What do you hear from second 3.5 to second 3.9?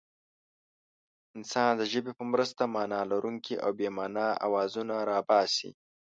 او بې